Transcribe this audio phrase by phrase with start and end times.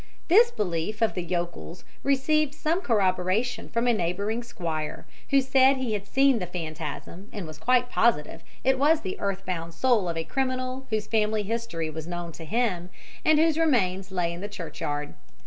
[0.29, 5.93] This belief of the yokels received some corroboration from a neighbouring squire, who said he
[5.93, 10.17] had seen the phantasm, and was quite positive it was the earth bound soul of
[10.17, 12.89] a criminal whose family history was known to him,
[13.23, 15.13] and whose remains lay in the churchyard.